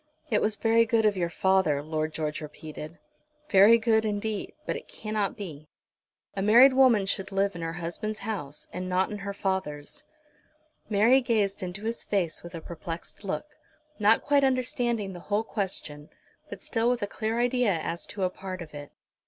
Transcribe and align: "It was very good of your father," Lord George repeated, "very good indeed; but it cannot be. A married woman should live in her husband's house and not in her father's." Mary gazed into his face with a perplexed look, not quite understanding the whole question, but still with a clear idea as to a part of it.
"It 0.31 0.41
was 0.41 0.55
very 0.55 0.83
good 0.83 1.05
of 1.05 1.15
your 1.15 1.29
father," 1.29 1.83
Lord 1.83 2.11
George 2.11 2.41
repeated, 2.41 2.97
"very 3.49 3.77
good 3.77 4.03
indeed; 4.03 4.55
but 4.65 4.75
it 4.75 4.87
cannot 4.87 5.37
be. 5.37 5.69
A 6.35 6.41
married 6.41 6.73
woman 6.73 7.05
should 7.05 7.31
live 7.31 7.55
in 7.55 7.61
her 7.61 7.73
husband's 7.73 8.17
house 8.25 8.67
and 8.73 8.89
not 8.89 9.11
in 9.11 9.19
her 9.19 9.31
father's." 9.35 10.03
Mary 10.89 11.21
gazed 11.21 11.61
into 11.61 11.83
his 11.85 12.03
face 12.03 12.41
with 12.41 12.55
a 12.55 12.61
perplexed 12.61 13.23
look, 13.23 13.45
not 13.99 14.23
quite 14.23 14.43
understanding 14.43 15.13
the 15.13 15.19
whole 15.29 15.43
question, 15.43 16.09
but 16.49 16.63
still 16.63 16.89
with 16.89 17.03
a 17.03 17.05
clear 17.07 17.39
idea 17.39 17.73
as 17.79 18.07
to 18.07 18.23
a 18.23 18.31
part 18.31 18.63
of 18.63 18.73
it. 18.73 18.91